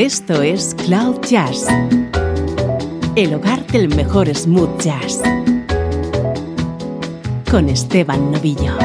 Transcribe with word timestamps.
Esto 0.00 0.40
es 0.40 0.74
Cloud 0.86 1.20
Jazz, 1.28 1.66
el 3.16 3.34
hogar 3.34 3.66
del 3.66 3.94
mejor 3.94 4.34
smooth 4.34 4.80
jazz, 4.80 5.20
con 7.50 7.68
Esteban 7.68 8.32
Novillo. 8.32 8.78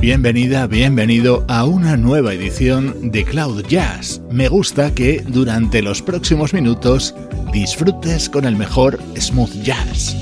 Bienvenida, 0.00 0.66
bienvenido 0.66 1.44
a 1.46 1.64
una 1.64 1.96
nueva 1.96 2.34
edición 2.34 3.12
de 3.12 3.24
Cloud 3.24 3.64
Jazz. 3.68 4.20
Me 4.32 4.48
gusta 4.48 4.92
que 4.92 5.22
durante 5.24 5.80
los 5.80 6.02
próximos 6.02 6.54
minutos 6.54 7.14
disfrutes 7.50 8.28
con 8.28 8.44
el 8.44 8.56
mejor 8.56 8.98
smooth 9.16 9.62
jazz. 9.62 10.16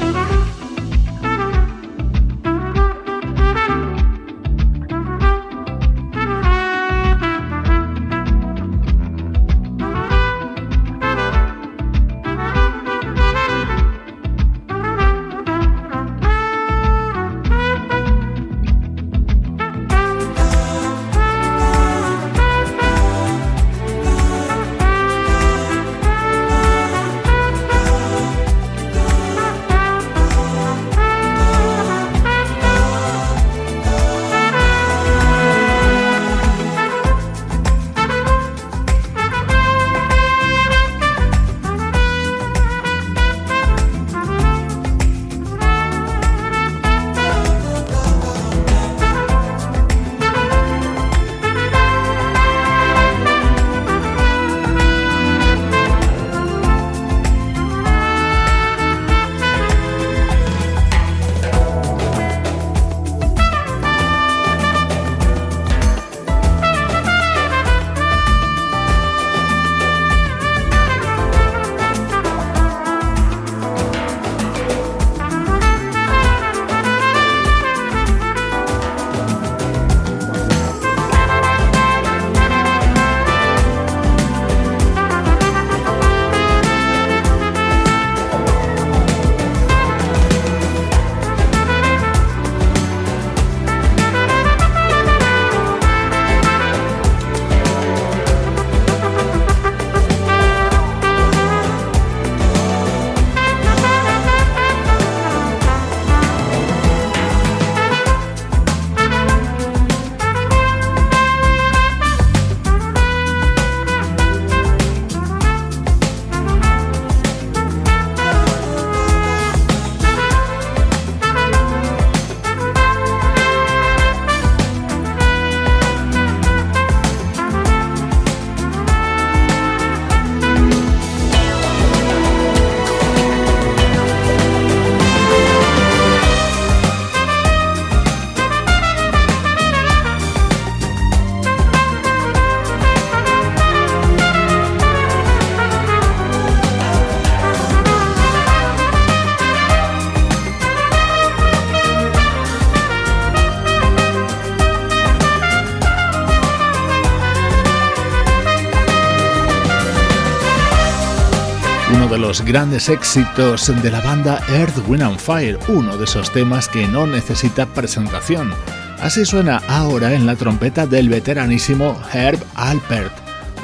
Los 162.28 162.43
grandes 162.43 162.91
éxitos 162.91 163.72
de 163.83 163.91
la 163.91 164.03
banda 164.03 164.39
Earth, 164.50 164.87
Wind 164.87 165.03
and 165.03 165.19
Fire, 165.19 165.59
uno 165.66 165.97
de 165.97 166.05
esos 166.05 166.31
temas 166.31 166.69
que 166.69 166.87
no 166.87 167.06
necesita 167.06 167.65
presentación. 167.65 168.53
Así 169.00 169.25
suena 169.25 169.62
ahora 169.66 170.12
en 170.12 170.27
la 170.27 170.37
trompeta 170.37 170.87
del 170.87 171.09
veteranísimo 171.09 171.99
Herb 172.12 172.39
Alpert. 172.55 173.15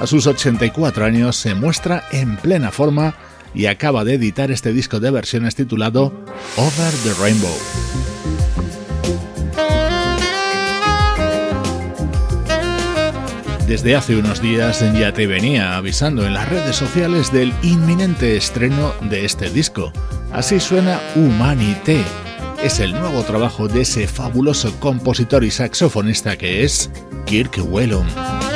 A 0.01 0.07
sus 0.07 0.27
84 0.27 1.05
años 1.05 1.37
se 1.37 1.55
muestra 1.55 2.05
en 2.11 2.39
plena 2.39 2.71
forma 2.71 3.15
y 3.53 3.67
acaba 3.67 4.03
de 4.03 4.15
editar 4.15 4.51
este 4.51 4.73
disco 4.73 4.99
de 4.99 5.11
versiones 5.11 5.55
titulado 5.55 6.07
Over 6.57 6.93
the 7.05 7.13
Rainbow. 7.21 8.14
Desde 13.67 13.97
hace 13.97 14.17
unos 14.17 14.43
días 14.43 14.85
ya 14.95 15.13
te 15.13 15.27
venía 15.27 15.77
avisando 15.77 16.27
en 16.27 16.35
las 16.35 16.49
redes 16.51 16.77
sociales 16.77 17.33
del 17.33 17.53
inminente 17.63 18.37
estreno 18.37 18.93
de 19.01 19.25
este 19.25 19.49
disco. 19.49 19.91
Así 20.33 20.61
suena 20.61 21.01
Humanité. 21.17 22.05
Es 22.63 22.79
el 22.81 22.93
nuevo 22.93 23.23
trabajo 23.23 23.67
de 23.67 23.81
ese 23.81 24.07
fabuloso 24.07 24.79
compositor 24.81 25.45
y 25.45 25.51
saxofonista 25.51 26.37
que 26.37 26.63
es 26.63 26.91
Kirk 27.25 27.59
Whelan. 27.67 28.54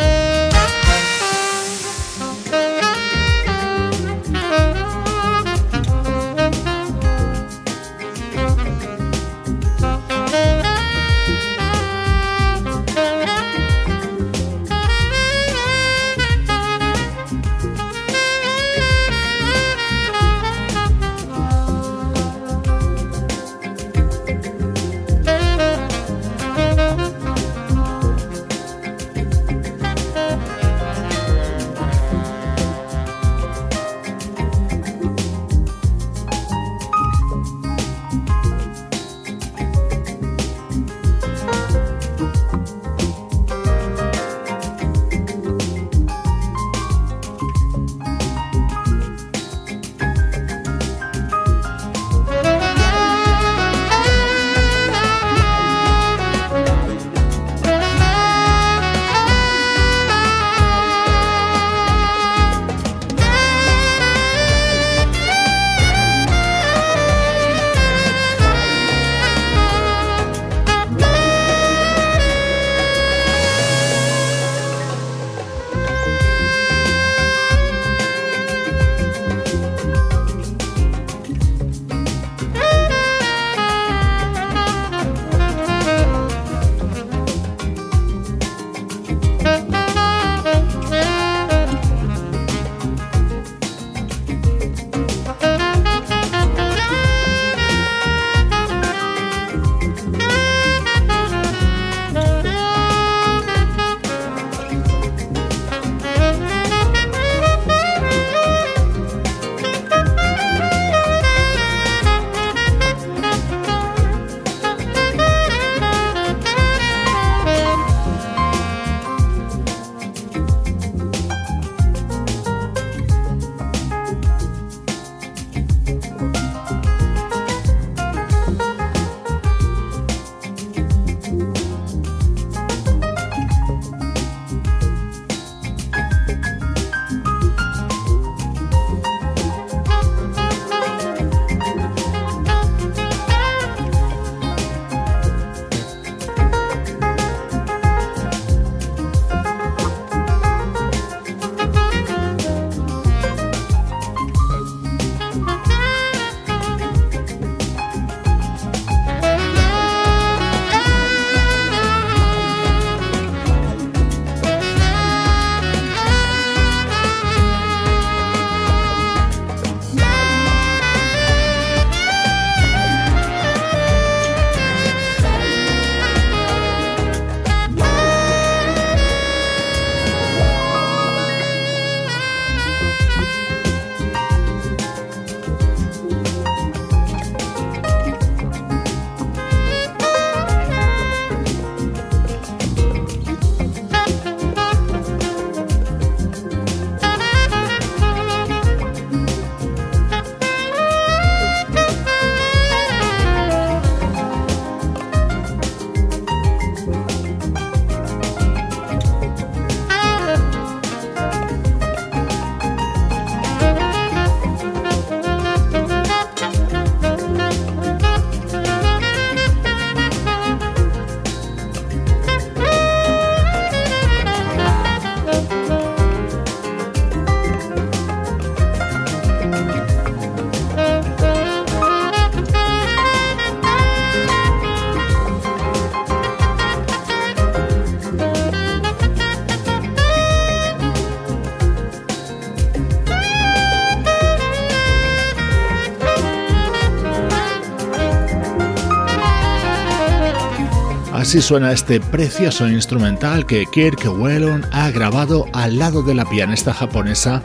Así 251.29 251.43
suena 251.43 251.73
este 251.73 252.01
precioso 252.01 252.67
instrumental 252.67 253.45
que 253.45 253.67
Kirk 253.67 254.03
Whelan 254.19 254.65
ha 254.73 254.91
grabado 254.91 255.45
al 255.53 255.79
lado 255.79 256.03
de 256.03 256.15
la 256.15 256.25
pianista 256.25 256.73
japonesa 256.73 257.43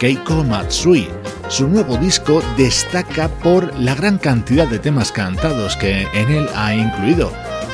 Keiko 0.00 0.42
Matsui. 0.42 1.06
Su 1.50 1.68
nuevo 1.68 1.98
disco 1.98 2.42
destaca 2.56 3.28
por 3.28 3.78
la 3.78 3.94
gran 3.94 4.16
cantidad 4.16 4.66
de 4.66 4.78
temas 4.78 5.12
cantados 5.12 5.76
que 5.76 6.08
en 6.14 6.30
él 6.30 6.48
ha 6.54 6.74
incluido, 6.74 7.30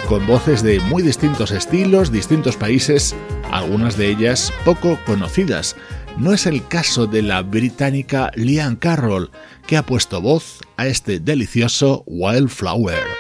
con 0.08 0.26
voces 0.26 0.64
de 0.64 0.80
muy 0.80 1.00
distintos 1.04 1.52
estilos, 1.52 2.10
distintos 2.10 2.56
países, 2.56 3.14
algunas 3.52 3.96
de 3.96 4.08
ellas 4.08 4.52
poco 4.64 4.98
conocidas. 5.06 5.76
No 6.18 6.32
es 6.32 6.46
el 6.46 6.66
caso 6.66 7.06
de 7.06 7.22
la 7.22 7.40
británica 7.42 8.32
Lian 8.34 8.74
Carroll, 8.74 9.30
que 9.68 9.76
ha 9.76 9.86
puesto 9.86 10.20
voz 10.20 10.58
a 10.76 10.88
este 10.88 11.20
delicioso 11.20 12.02
Wildflower. 12.08 13.11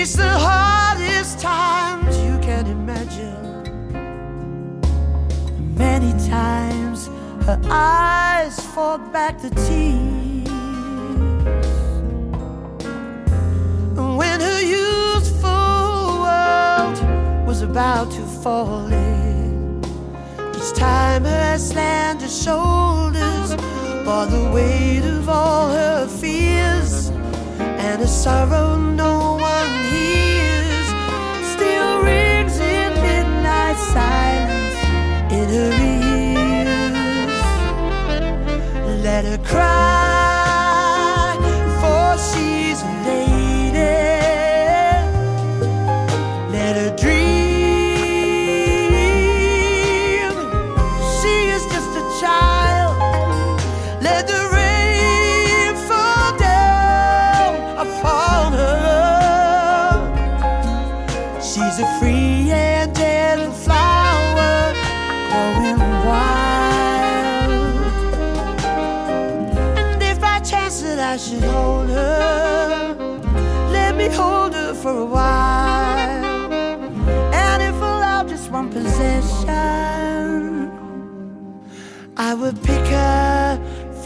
face 0.00 0.16
the 0.16 0.38
hardest 0.48 1.38
times 1.38 2.16
you 2.26 2.38
can 2.38 2.66
imagine. 2.66 3.36
Many 5.74 6.12
times 6.26 7.08
her 7.46 7.60
eyes 7.68 8.58
fought 8.72 9.12
back 9.12 9.34
the 9.42 9.50
tears. 9.50 10.48
And 13.98 14.16
when 14.20 14.40
her 14.40 14.62
youthful 14.76 16.04
world 16.24 16.98
was 17.46 17.60
about 17.60 18.10
to 18.12 18.22
fall 18.42 18.86
in, 18.86 19.82
each 20.56 20.72
time 20.72 21.24
her 21.24 21.58
slender 21.58 22.32
shoulders 22.44 23.50
bore 24.06 24.26
the 24.36 24.50
weight 24.54 25.04
of 25.16 25.28
all 25.28 25.68
her 25.68 26.06
fears 26.06 27.10
and 27.58 28.00
a 28.02 28.06
sorrow 28.06 28.76
no 28.76 29.36
one 29.40 29.69
let 35.50 35.72
her 35.74 35.90
let 39.02 39.24
her 39.24 39.38
cry. 39.38 40.09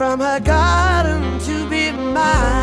From 0.05 0.21
her 0.21 0.39
garden 0.39 1.39
to 1.39 1.67
be 1.71 1.91
mine. 1.91 2.54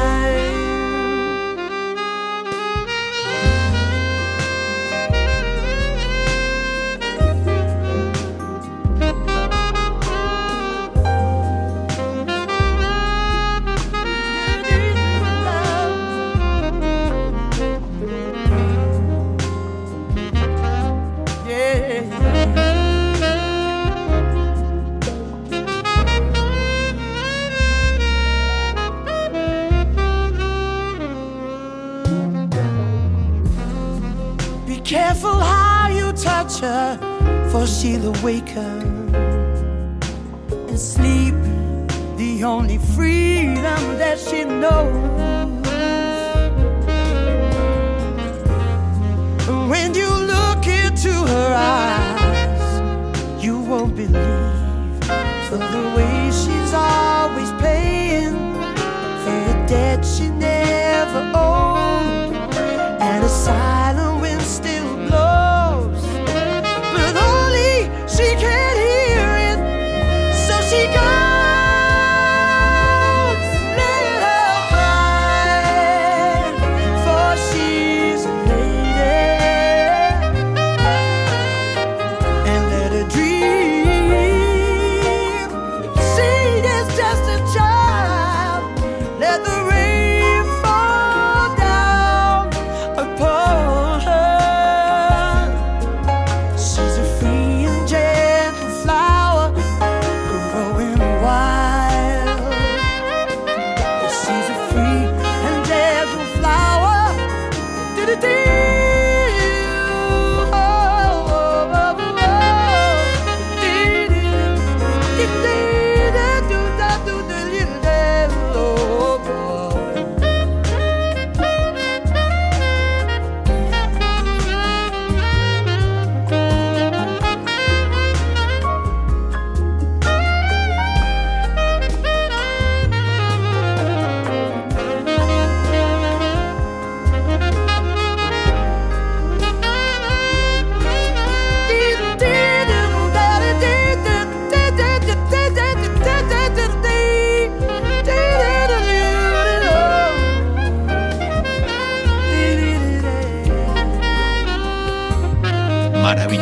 Awaken 38.31 39.13
and 40.69 40.79
sleep, 40.79 41.35
the 42.17 42.43
only 42.45 42.77
freedom 42.77 43.97
that 43.97 44.17
she 44.19 44.45
knows. 44.45 45.20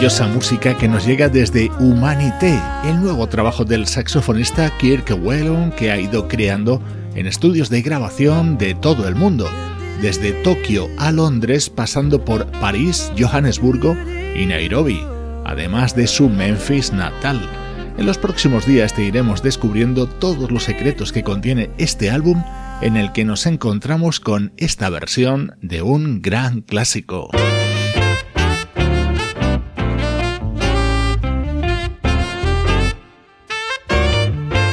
Maravillosa 0.10 0.34
música 0.34 0.76
que 0.76 0.88
nos 0.88 1.06
llega 1.06 1.30
desde 1.30 1.70
Humanité, 1.80 2.60
el 2.84 3.00
nuevo 3.00 3.28
trabajo 3.28 3.64
del 3.64 3.86
saxofonista 3.86 4.76
Kirk 4.80 5.16
Whelan 5.22 5.72
que 5.72 5.92
ha 5.92 6.00
ido 6.00 6.28
creando 6.28 6.82
en 7.14 7.28
estudios 7.28 7.70
de 7.70 7.84
grabación 7.84 8.58
de 8.58 8.74
todo 8.74 9.08
el 9.08 9.14
mundo, 9.14 9.48
desde 10.02 10.32
Tokio 10.32 10.88
a 10.98 11.12
Londres 11.12 11.70
pasando 11.70 12.26
por 12.26 12.48
París, 12.54 13.12
Johannesburgo 13.20 13.96
y 14.36 14.48
Nairobi, 14.48 15.00
además 15.46 15.96
de 15.96 16.08
su 16.08 16.28
Memphis 16.28 16.92
natal. 16.92 17.48
En 17.96 18.08
los 18.08 18.18
próximos 18.18 18.66
días 18.66 18.96
te 18.96 19.04
iremos 19.04 19.44
descubriendo 19.44 20.08
todos 20.08 20.50
los 20.50 20.64
secretos 20.64 21.12
que 21.12 21.24
contiene 21.24 21.70
este 21.78 22.10
álbum 22.10 22.44
en 22.82 22.98
el 22.98 23.12
que 23.12 23.26
nos 23.26 23.46
encontramos 23.46 24.20
con 24.20 24.54
esta 24.58 24.90
versión 24.90 25.56
de 25.62 25.84
un 25.84 26.24
gran 26.24 26.62
clásico. 26.62 27.30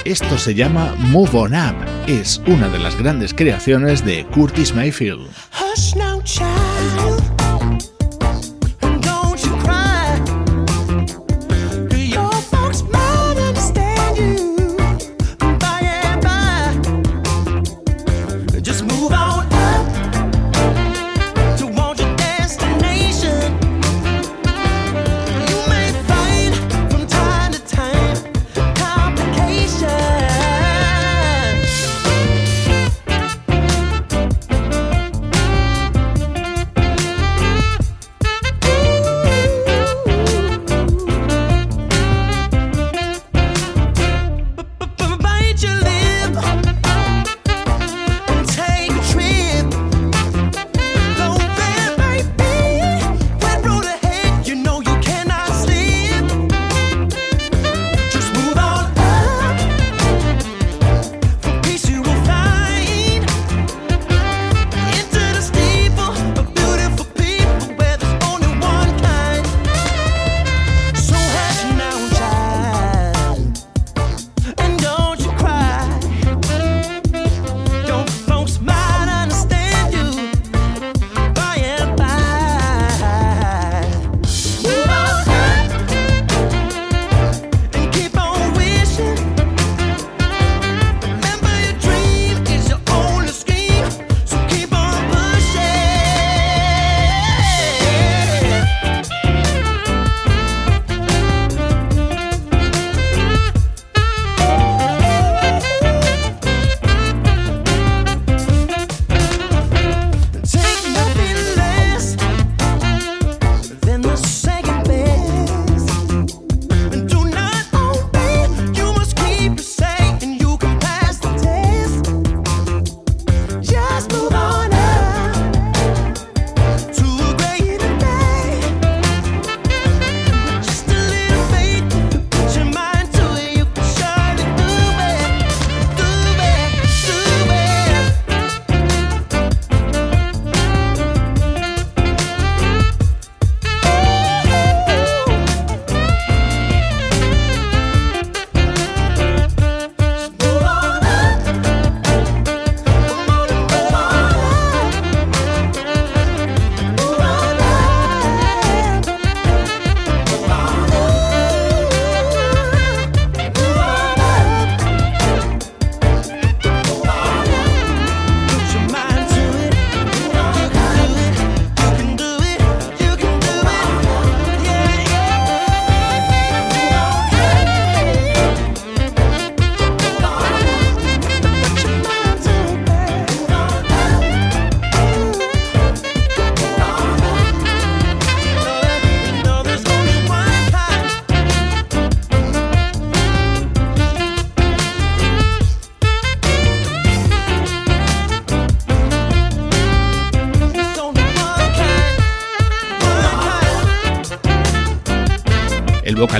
Esto 0.07 0.39
se 0.39 0.55
llama 0.55 0.95
Move 0.99 1.31
On 1.37 1.53
Up. 1.53 1.75
Es 2.07 2.41
una 2.47 2.69
de 2.69 2.79
las 2.79 2.97
grandes 2.97 3.35
creaciones 3.35 4.05
de 4.05 4.25
Curtis 4.27 4.73
Mayfield. 4.73 5.27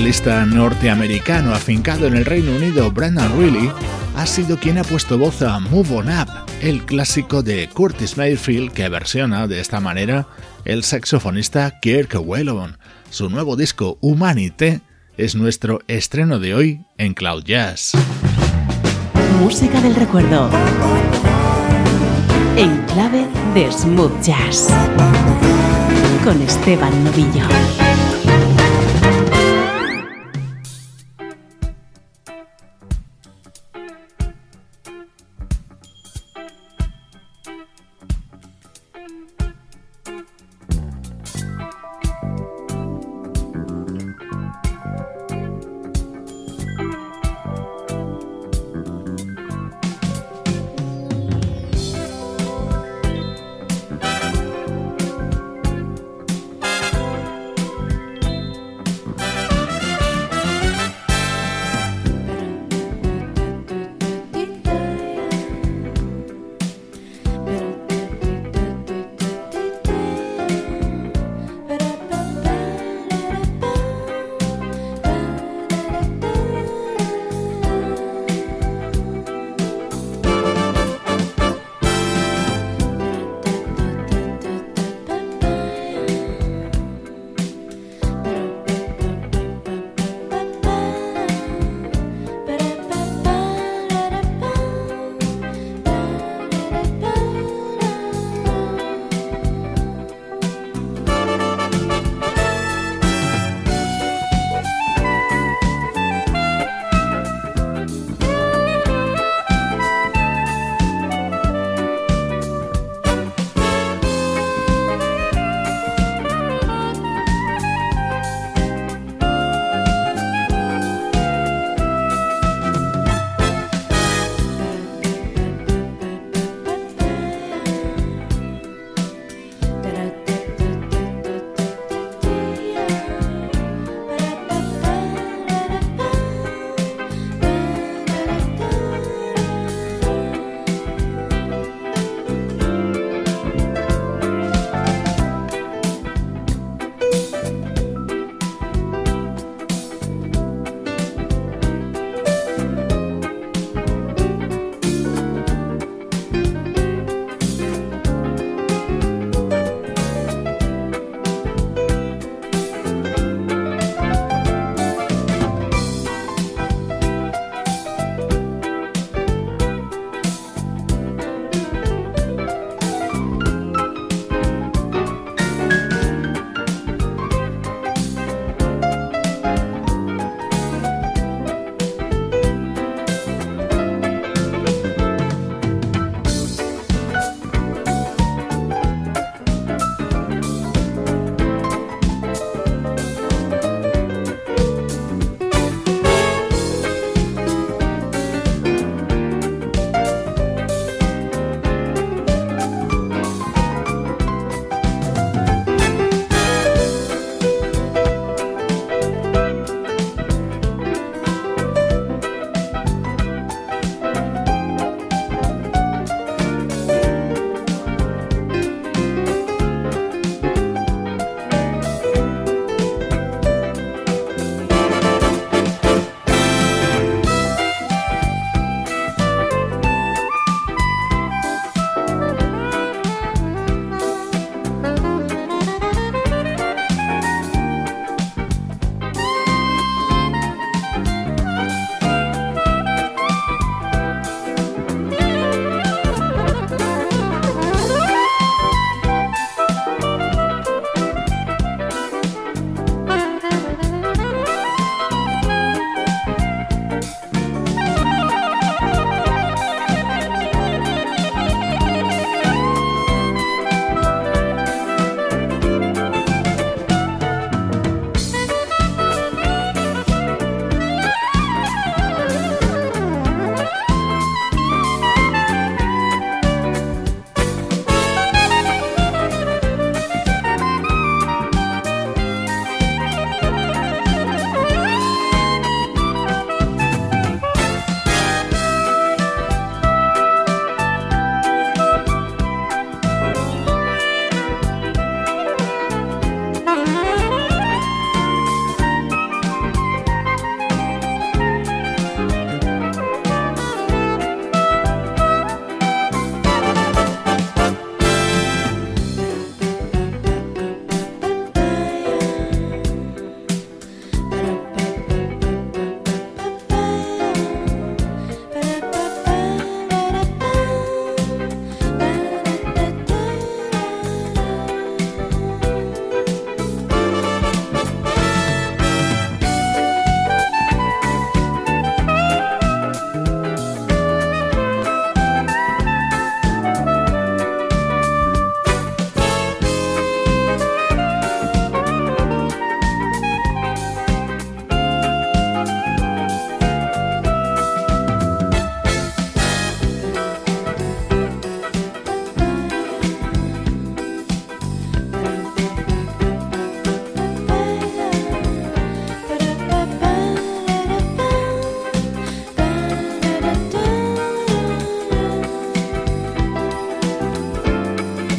Vocalista 0.07 0.45
norteamericano 0.45 1.53
afincado 1.53 2.07
en 2.07 2.15
el 2.15 2.23
Reino 2.23 2.55
Unido, 2.55 2.89
Brendan 2.89 3.37
Reilly, 3.37 3.69
ha 4.15 4.25
sido 4.25 4.57
quien 4.57 4.77
ha 4.77 4.85
puesto 4.85 5.17
voz 5.17 5.41
a 5.41 5.59
Move 5.59 5.97
On 5.97 6.07
Up, 6.07 6.29
el 6.61 6.85
clásico 6.85 7.43
de 7.43 7.67
Curtis 7.67 8.15
Mayfield 8.15 8.71
que 8.71 8.87
versiona 8.87 9.47
de 9.47 9.59
esta 9.59 9.81
manera 9.81 10.25
el 10.63 10.85
saxofonista 10.85 11.77
Kirk 11.81 12.15
Whelan. 12.25 12.77
Su 13.09 13.29
nuevo 13.29 13.57
disco 13.57 13.97
Humanité 13.99 14.79
es 15.17 15.35
nuestro 15.35 15.81
estreno 15.89 16.39
de 16.39 16.55
hoy 16.55 16.85
en 16.97 17.13
Cloud 17.13 17.43
Jazz. 17.43 17.91
Música 19.41 19.81
del 19.81 19.95
recuerdo. 19.95 20.49
En 22.55 22.81
clave 22.85 23.27
de 23.53 23.69
smooth 23.69 24.21
jazz. 24.21 24.69
Con 26.23 26.41
Esteban 26.41 27.03
Novillo. 27.03 27.86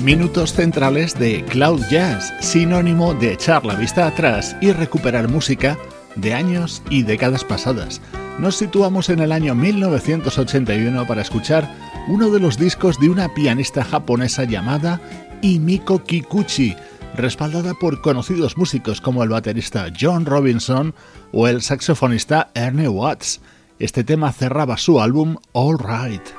Minutos 0.08 0.54
centrales 0.54 1.18
de 1.18 1.44
Cloud 1.44 1.82
Jazz, 1.90 2.32
sinónimo 2.40 3.12
de 3.12 3.34
echar 3.34 3.66
la 3.66 3.74
vista 3.74 4.06
atrás 4.06 4.56
y 4.58 4.72
recuperar 4.72 5.28
música 5.28 5.76
de 6.16 6.32
años 6.32 6.82
y 6.88 7.02
décadas 7.02 7.44
pasadas. 7.44 8.00
Nos 8.38 8.56
situamos 8.56 9.10
en 9.10 9.18
el 9.18 9.32
año 9.32 9.54
1981 9.54 11.06
para 11.06 11.20
escuchar 11.20 11.70
uno 12.08 12.30
de 12.30 12.40
los 12.40 12.56
discos 12.56 12.98
de 12.98 13.10
una 13.10 13.34
pianista 13.34 13.84
japonesa 13.84 14.44
llamada 14.44 14.98
Imiko 15.42 16.02
Kikuchi, 16.02 16.74
respaldada 17.14 17.74
por 17.74 18.00
conocidos 18.00 18.56
músicos 18.56 19.02
como 19.02 19.22
el 19.22 19.28
baterista 19.28 19.92
John 20.00 20.24
Robinson 20.24 20.94
o 21.32 21.48
el 21.48 21.60
saxofonista 21.60 22.48
Ernie 22.54 22.88
Watts. 22.88 23.42
Este 23.78 24.04
tema 24.04 24.32
cerraba 24.32 24.78
su 24.78 25.02
álbum 25.02 25.36
All 25.52 25.76
Right. 25.78 26.37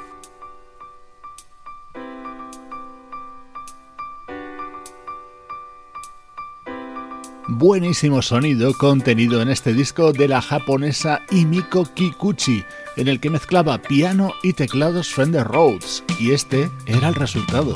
Buenísimo 7.58 8.22
sonido 8.22 8.74
contenido 8.74 9.42
en 9.42 9.50
este 9.50 9.74
disco 9.74 10.14
de 10.14 10.28
la 10.28 10.42
japonesa 10.42 11.24
Imiko 11.32 11.86
Kikuchi, 11.94 12.64
en 12.96 13.08
el 13.08 13.20
que 13.20 13.30
mezclaba 13.30 13.80
piano 13.80 14.34
y 14.44 14.54
teclados 14.54 15.14
Fender 15.14 15.48
Rhodes, 15.48 16.04
y 16.20 16.32
este 16.32 16.70
era 16.86 17.10
el 17.10 17.16
resultado. 17.16 17.74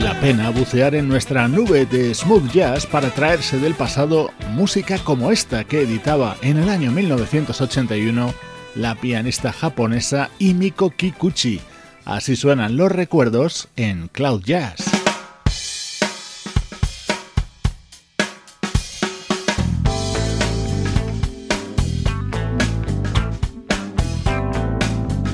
La 0.00 0.18
pena 0.18 0.50
bucear 0.50 0.94
en 0.94 1.08
nuestra 1.08 1.46
nube 1.48 1.84
de 1.84 2.14
smooth 2.14 2.50
jazz 2.52 2.86
para 2.86 3.10
traerse 3.10 3.58
del 3.58 3.74
pasado 3.74 4.30
música 4.50 4.98
como 4.98 5.30
esta 5.30 5.64
que 5.64 5.82
editaba 5.82 6.36
en 6.42 6.56
el 6.56 6.68
año 6.68 6.90
1981 6.90 8.32
la 8.74 8.94
pianista 8.94 9.52
japonesa 9.52 10.30
Imiko 10.38 10.90
Kikuchi. 10.90 11.60
Así 12.04 12.36
suenan 12.36 12.76
los 12.76 12.90
recuerdos 12.90 13.68
en 13.76 14.08
Cloud 14.08 14.42
Jazz. 14.42 14.89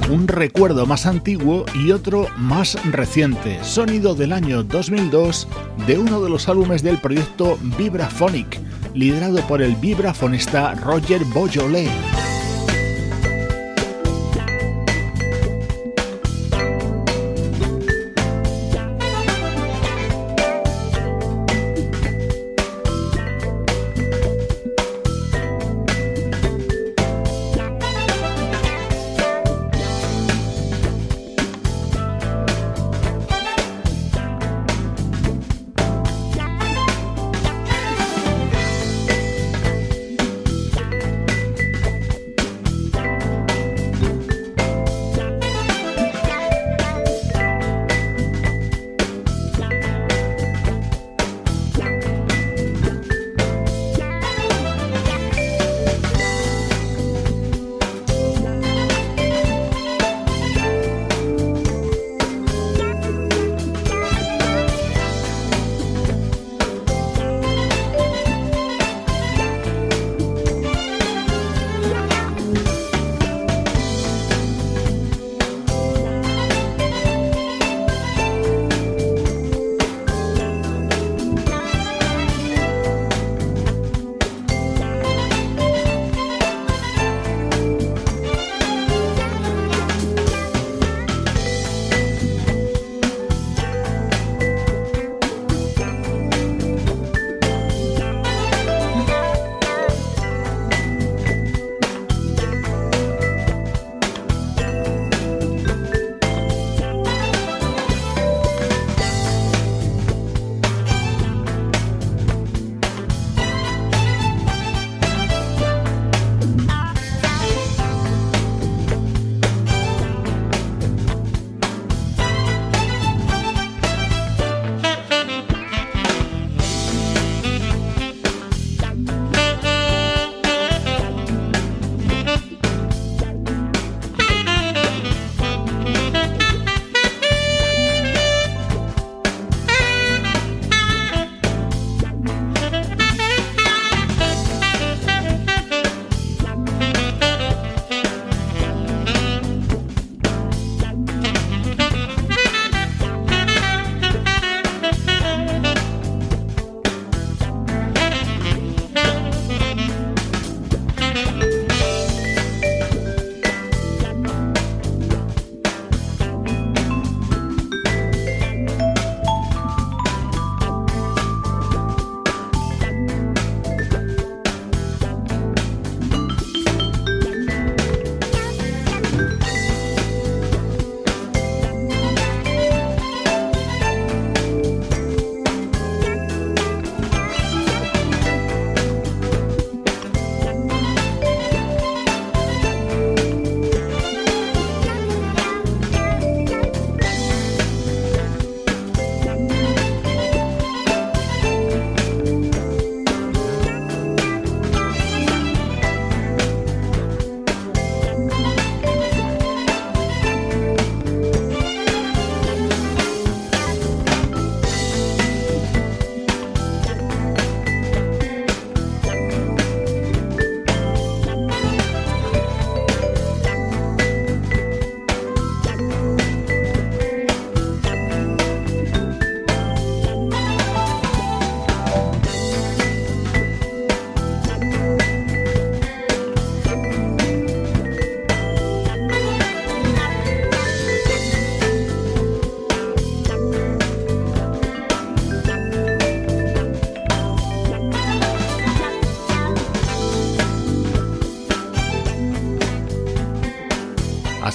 Un 0.09 0.29
recuerdo 0.29 0.87
más 0.87 1.07
antiguo 1.07 1.65
y 1.75 1.91
otro 1.91 2.29
más 2.37 2.79
reciente, 2.93 3.63
sonido 3.65 4.15
del 4.15 4.33
año 4.33 4.63
2002 4.63 5.49
de 5.87 5.99
uno 5.99 6.23
de 6.23 6.31
los 6.31 6.49
álbumes 6.49 6.83
del 6.83 6.99
proyecto 6.99 7.59
Vibraphonic, 7.79 8.61
liderado 8.95 9.41
por 9.49 9.63
el 9.63 9.75
vibrafonista 9.77 10.75
Roger 10.75 11.25
Beaujolais. 11.35 12.26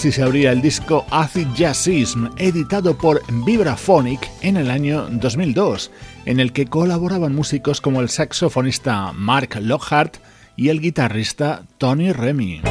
Así 0.02 0.12
se 0.12 0.24
abría 0.24 0.52
el 0.52 0.64
disco 0.64 1.06
Acid 1.12 1.50
Jazzism, 1.54 2.30
editado 2.38 2.98
por 2.98 3.22
Vibraphonic 3.46 4.32
en 4.42 4.58
el 4.58 4.72
año 4.72 5.06
2002, 5.12 5.92
en 6.26 6.40
el 6.40 6.54
que 6.54 6.66
colaboraban 6.66 7.36
músicos 7.36 7.82
como 7.82 8.02
el 8.02 8.10
saxofonista 8.10 9.12
Mark 9.14 9.60
Lockhart 9.62 10.18
y 10.56 10.70
el 10.70 10.82
guitarrista 10.82 11.62
Tony 11.78 12.14
Remy. 12.14 12.62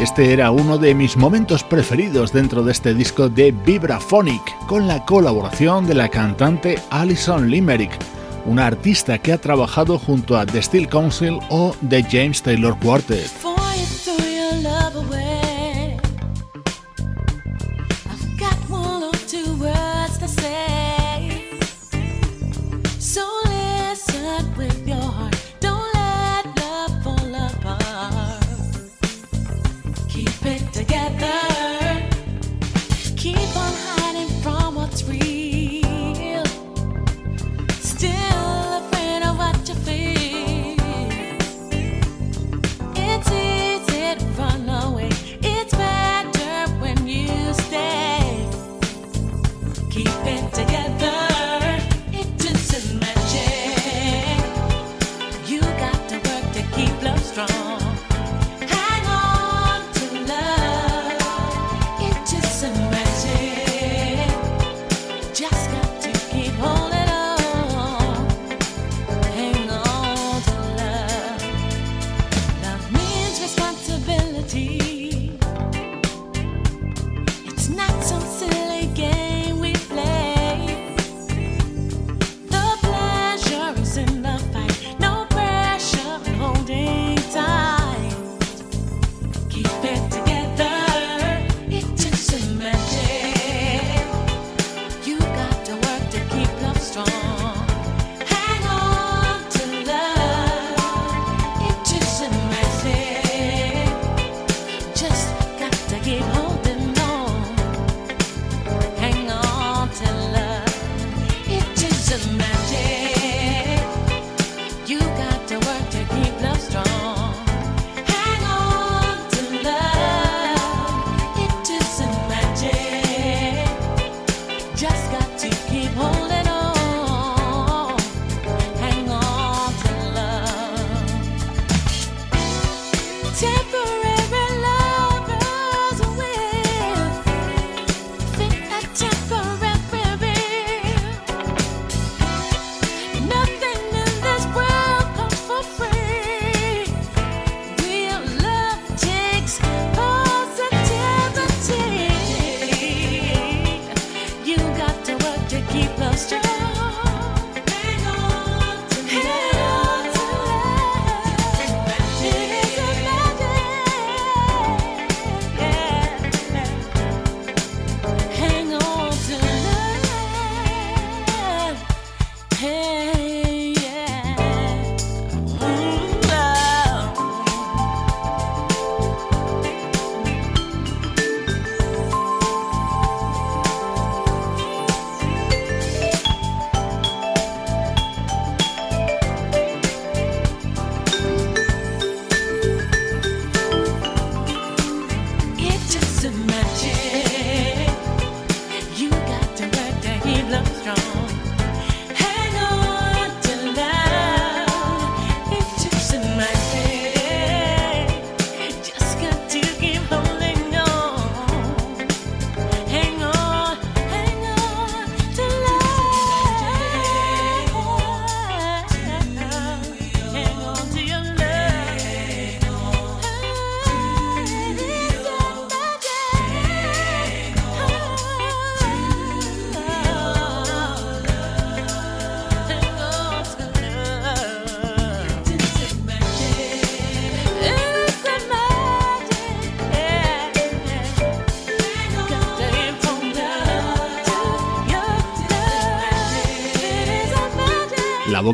Este 0.00 0.32
era 0.32 0.50
uno 0.50 0.76
de 0.76 0.92
mis 0.96 1.16
momentos 1.16 1.62
preferidos 1.62 2.32
dentro 2.32 2.64
de 2.64 2.72
este 2.72 2.94
disco 2.94 3.28
de 3.28 3.52
Vibraphonic, 3.52 4.42
con 4.66 4.88
la 4.88 5.04
colaboración 5.04 5.86
de 5.86 5.94
la 5.94 6.08
cantante 6.08 6.80
Alison 6.90 7.48
Limerick, 7.48 7.96
una 8.46 8.66
artista 8.66 9.18
que 9.18 9.32
ha 9.32 9.38
trabajado 9.38 9.98
junto 9.98 10.38
a 10.38 10.46
The 10.46 10.62
Steel 10.62 10.88
Council 10.88 11.38
o 11.50 11.74
The 11.88 12.02
James 12.02 12.42
Taylor 12.42 12.78
Quartet. 12.78 13.30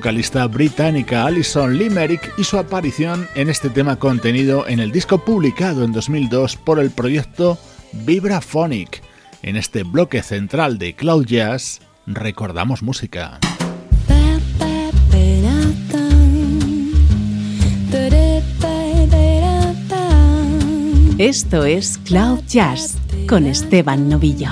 Vocalista 0.03 0.49
británica 0.49 1.27
Alison 1.27 1.79
Limerick 1.79 2.35
y 2.37 2.43
su 2.43 2.59
aparición 2.59 3.29
en 3.37 3.49
este 3.49 3.71
tema 3.71 4.01
contenido 4.01 4.67
en 4.67 4.81
el 4.81 4.91
disco 4.91 5.19
publicado 5.19 5.85
en 5.85 5.93
2002 5.93 6.57
por 6.57 6.81
el 6.81 6.91
proyecto 6.91 7.57
Vibraphonic. 7.93 9.01
En 9.43 9.55
este 9.55 9.85
bloque 9.85 10.25
central 10.25 10.79
de 10.79 10.97
Cloud 10.97 11.25
Jazz 11.27 11.83
recordamos 12.05 12.83
música. 12.83 13.39
Esto 21.17 21.65
es 21.65 21.99
Cloud 21.99 22.41
Jazz 22.49 22.97
con 23.29 23.47
Esteban 23.47 24.09
Novillo. 24.09 24.51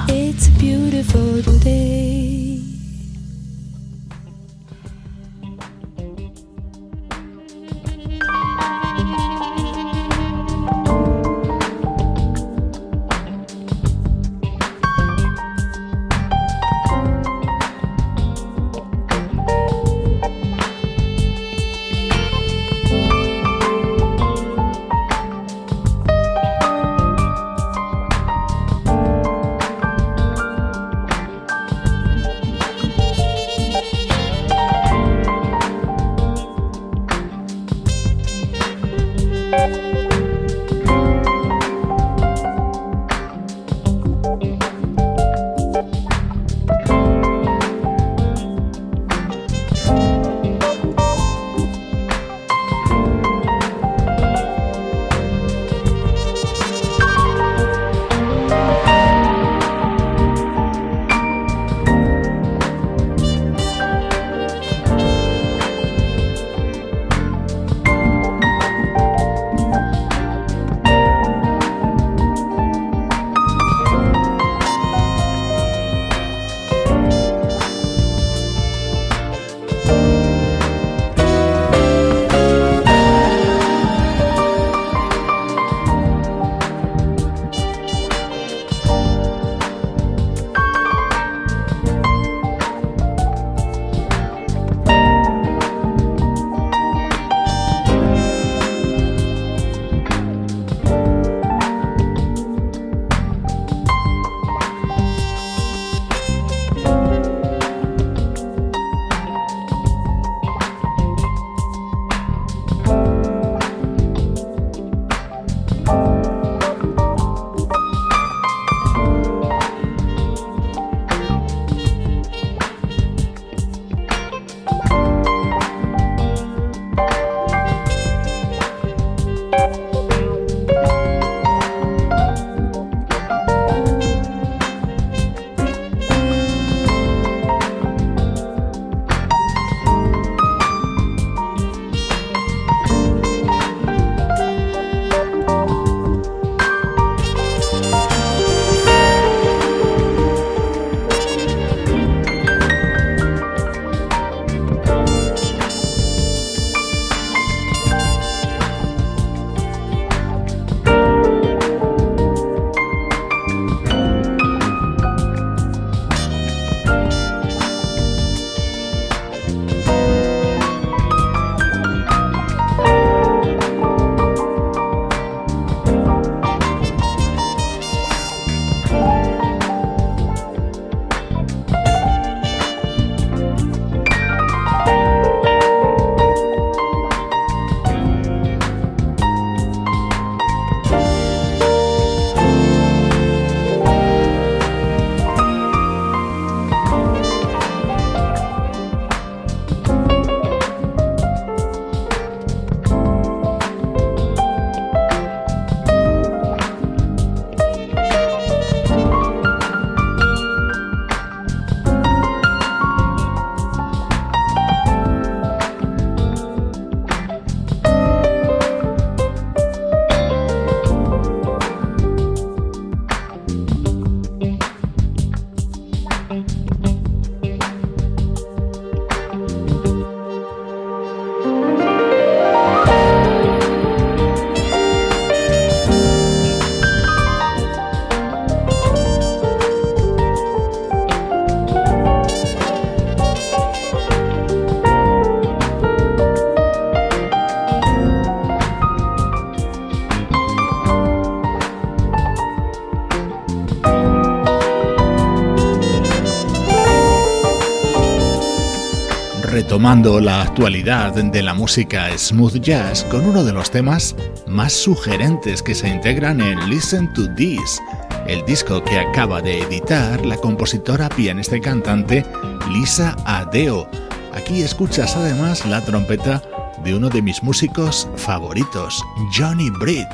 Retomando 259.71 260.19
la 260.19 260.43
actualidad 260.43 261.15
de 261.15 261.43
la 261.45 261.55
música 261.55 262.09
smooth 262.19 262.57
jazz 262.57 263.05
con 263.05 263.25
uno 263.25 263.45
de 263.45 263.53
los 263.53 263.71
temas 263.71 264.17
más 264.49 264.73
sugerentes 264.73 265.63
que 265.63 265.77
se 265.77 265.87
integran 265.87 266.41
en 266.41 266.69
Listen 266.69 267.13
to 267.13 267.33
This, 267.37 267.81
el 268.27 268.45
disco 268.47 268.83
que 268.83 268.99
acaba 268.99 269.41
de 269.41 269.61
editar 269.61 270.27
la 270.27 270.37
compositora, 270.39 271.09
pianista 271.11 271.57
y 271.57 271.61
cantante 271.61 272.27
Lisa 272.73 273.15
Adeo. 273.25 273.89
Aquí 274.35 274.61
escuchas 274.61 275.15
además 275.15 275.65
la 275.65 275.85
trompeta 275.85 276.43
de 276.83 276.97
uno 276.97 277.09
de 277.09 277.23
mis 277.23 277.41
músicos 277.45 278.09
favoritos, 278.17 279.01
Johnny 279.39 279.71
Britt. 279.71 280.09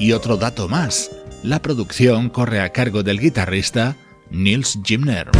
Y 0.00 0.10
otro 0.10 0.36
dato 0.36 0.66
más, 0.66 1.08
la 1.44 1.62
producción 1.62 2.30
corre 2.30 2.60
a 2.60 2.70
cargo 2.70 3.04
del 3.04 3.20
guitarrista 3.20 3.94
Nils 4.28 4.76
Gimner. 4.82 5.30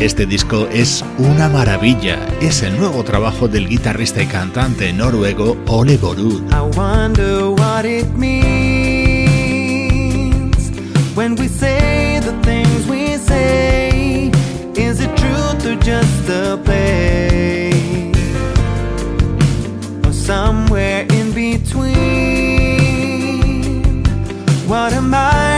Este 0.00 0.26
disco 0.26 0.68
es 0.70 1.02
una 1.16 1.48
maravilla. 1.48 2.18
Es 2.42 2.62
el 2.62 2.76
nuevo 2.76 3.02
trabajo 3.02 3.48
del 3.48 3.66
guitarrista 3.66 4.22
y 4.22 4.26
cantante 4.26 4.92
noruego 4.92 5.56
Ole 5.66 5.96
Borud. 5.96 6.42
Somewhere 20.12 21.06
in 21.14 21.32
between? 21.32 21.94
What 24.66 24.92
am 24.92 25.14
I 25.14 25.55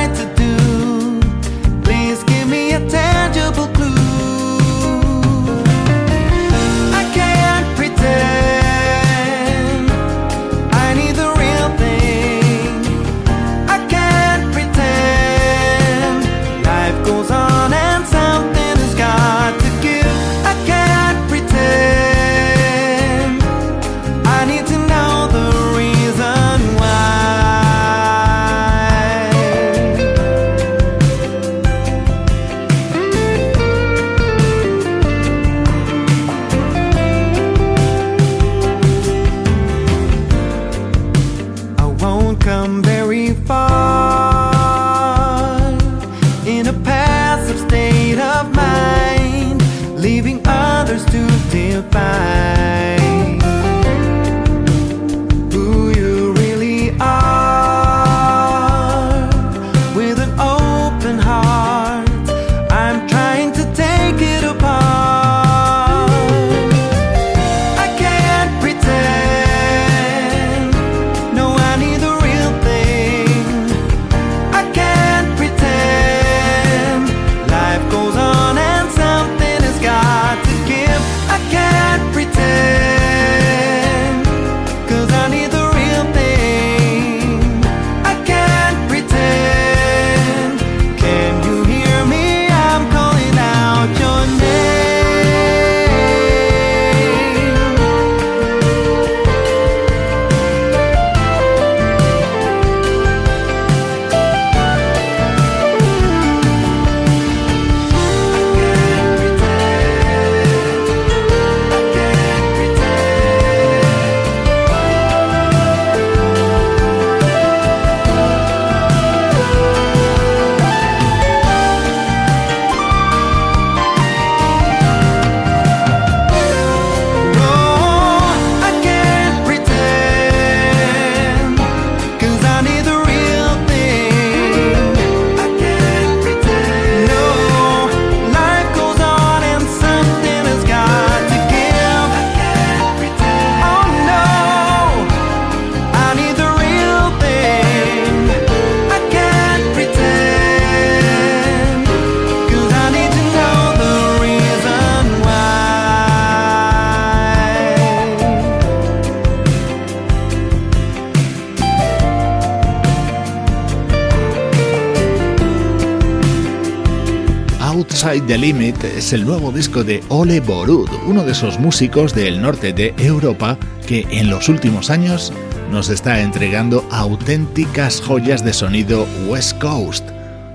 the 168.28 168.36
Limit 168.36 168.84
es 168.84 169.14
el 169.14 169.24
nuevo 169.24 169.50
disco 169.50 169.84
de 169.84 170.02
Ole 170.08 170.40
Borud, 170.40 170.90
uno 171.06 171.24
de 171.24 171.32
esos 171.32 171.58
músicos 171.58 172.14
del 172.14 172.42
norte 172.42 172.74
de 172.74 172.92
Europa 172.98 173.58
que 173.86 174.06
en 174.10 174.28
los 174.28 174.50
últimos 174.50 174.90
años 174.90 175.32
nos 175.70 175.88
está 175.88 176.20
entregando 176.20 176.86
auténticas 176.90 178.02
joyas 178.02 178.44
de 178.44 178.52
sonido 178.52 179.06
West 179.28 179.58
Coast, 179.58 180.06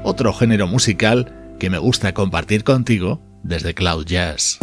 otro 0.03 0.33
género 0.33 0.67
musical 0.67 1.33
que 1.59 1.71
me 1.71 1.79
gusta 1.79 2.13
compartir 2.13 2.63
contigo 2.63 3.19
desde 3.41 3.73
Cloud 3.73 4.05
Jazz. 4.05 4.59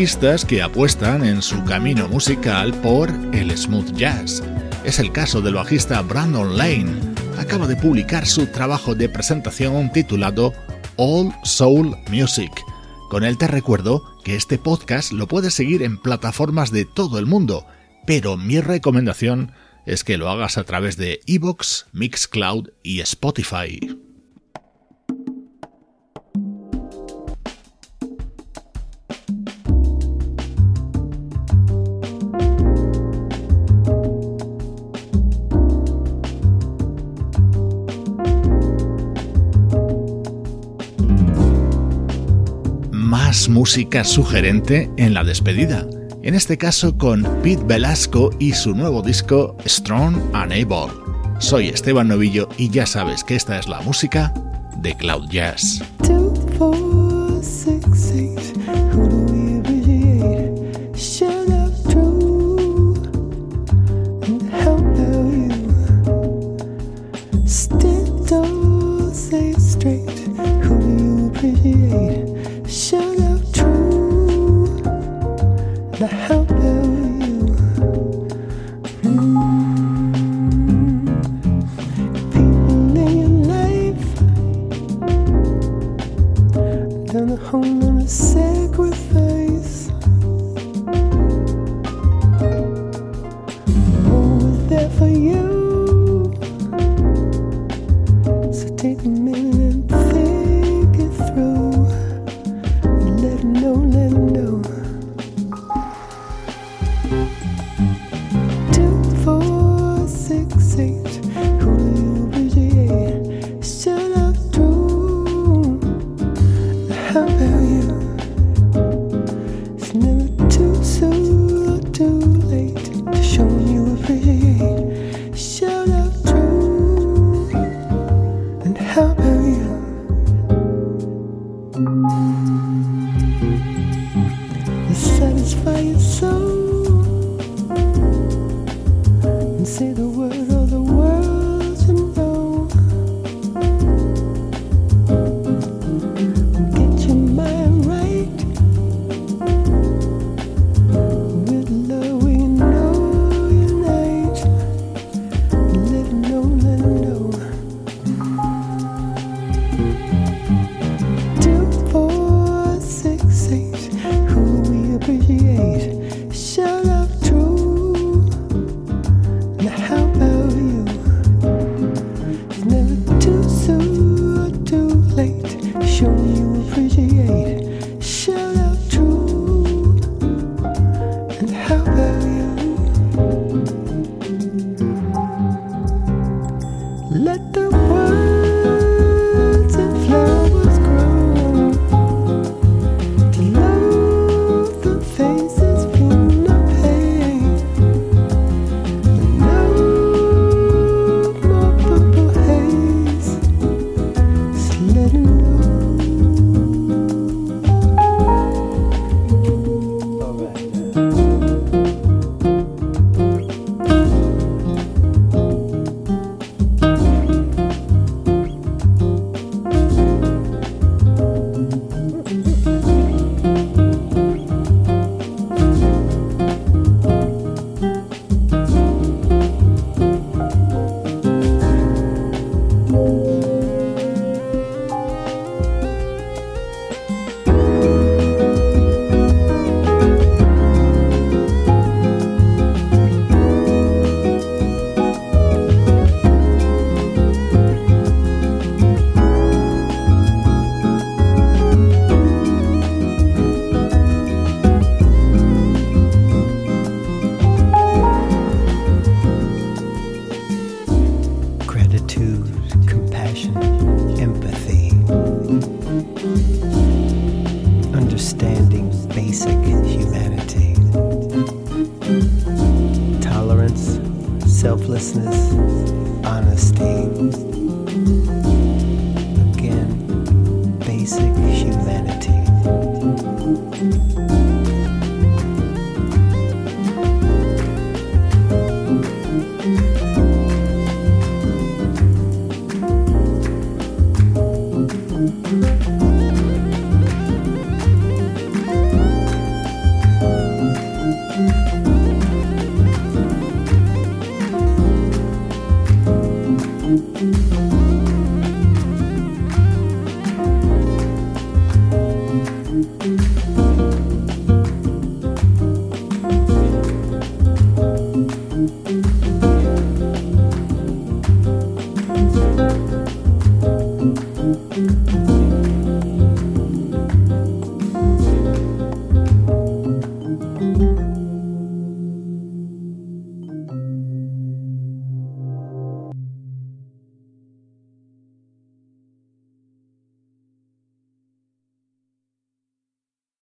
Artistas 0.00 0.46
que 0.46 0.62
apuestan 0.62 1.26
en 1.26 1.42
su 1.42 1.62
camino 1.64 2.08
musical 2.08 2.72
por 2.80 3.10
el 3.34 3.54
smooth 3.54 3.92
jazz. 3.92 4.42
Es 4.82 4.98
el 4.98 5.12
caso 5.12 5.42
del 5.42 5.56
bajista 5.56 6.00
Brandon 6.00 6.56
Lane. 6.56 6.94
Acaba 7.36 7.66
de 7.66 7.76
publicar 7.76 8.26
su 8.26 8.46
trabajo 8.46 8.94
de 8.94 9.10
presentación 9.10 9.92
titulado 9.92 10.54
All 10.96 11.34
Soul 11.44 11.94
Music. 12.10 12.50
Con 13.10 13.24
él 13.24 13.36
te 13.36 13.46
recuerdo 13.46 14.02
que 14.24 14.36
este 14.36 14.56
podcast 14.56 15.12
lo 15.12 15.28
puedes 15.28 15.52
seguir 15.52 15.82
en 15.82 15.98
plataformas 15.98 16.70
de 16.70 16.86
todo 16.86 17.18
el 17.18 17.26
mundo, 17.26 17.66
pero 18.06 18.38
mi 18.38 18.58
recomendación 18.58 19.52
es 19.84 20.02
que 20.02 20.16
lo 20.16 20.30
hagas 20.30 20.56
a 20.56 20.64
través 20.64 20.96
de 20.96 21.20
Evox, 21.26 21.88
Mixcloud 21.92 22.70
y 22.82 23.00
Spotify. 23.00 23.99
Música 43.60 44.04
sugerente 44.04 44.90
en 44.96 45.12
la 45.12 45.22
despedida 45.22 45.86
en 46.22 46.34
este 46.34 46.56
caso 46.56 46.96
con 46.96 47.24
Pete 47.42 47.62
Velasco 47.62 48.30
y 48.38 48.52
su 48.54 48.74
nuevo 48.74 49.02
disco 49.02 49.54
Strong 49.66 50.16
and 50.32 50.52
Able. 50.52 50.90
Soy 51.40 51.68
Esteban 51.68 52.08
Novillo 52.08 52.48
y 52.56 52.70
ya 52.70 52.86
sabes 52.86 53.22
que 53.22 53.36
esta 53.36 53.58
es 53.58 53.68
la 53.68 53.82
música 53.82 54.32
de 54.78 54.96
Cloud 54.96 55.28
Jazz. 55.28 55.82